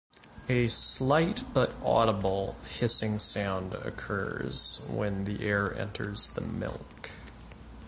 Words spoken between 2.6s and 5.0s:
hissing sound occurs